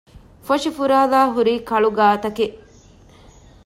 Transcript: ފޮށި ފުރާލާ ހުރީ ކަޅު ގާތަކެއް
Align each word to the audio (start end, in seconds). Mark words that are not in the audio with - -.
ފޮށި 0.45 0.69
ފުރާލާ 0.77 1.19
ހުރީ 1.33 1.53
ކަޅު 1.69 1.89
ގާތަކެއް 1.97 2.57